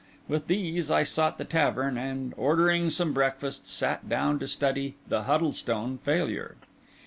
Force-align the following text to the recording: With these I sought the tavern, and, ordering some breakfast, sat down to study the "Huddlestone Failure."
With 0.27 0.47
these 0.47 0.89
I 0.89 1.03
sought 1.03 1.37
the 1.37 1.45
tavern, 1.45 1.95
and, 1.95 2.33
ordering 2.35 2.89
some 2.89 3.13
breakfast, 3.13 3.67
sat 3.67 4.09
down 4.09 4.39
to 4.39 4.47
study 4.47 4.95
the 5.07 5.25
"Huddlestone 5.25 5.99
Failure." 5.99 6.55